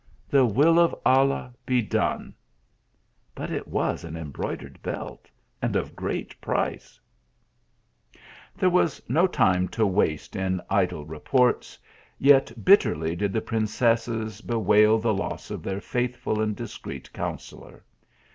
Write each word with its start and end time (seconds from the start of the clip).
The 0.29 0.47
will 0.47 0.79
of 0.79 0.95
Allah 1.05 1.53
be 1.63 1.83
done! 1.83 2.33
but 3.35 3.51
it 3.51 3.67
was 3.67 4.03
an 4.03 4.17
embroidered 4.17 4.81
belt 4.81 5.29
and 5.61 5.75
of 5.75 5.95
great 5.95 6.41
price!" 6.41 6.99
There 8.57 8.71
was 8.71 8.99
no 9.07 9.27
time 9.27 9.67
to 9.67 9.85
waste 9.85 10.35
in 10.35 10.59
idle 10.71 11.05
reports, 11.05 11.77
yet 12.17 12.65
bitterly 12.65 13.15
did 13.15 13.31
the 13.31 13.41
princesses 13.41 14.41
bewail 14.41 14.97
the 14.97 15.13
loss 15.13 15.51
of 15.51 15.61
their 15.61 15.79
faithful 15.81 16.41
and 16.41 16.55
discreet 16.55 17.13
counsellor. 17.13 17.83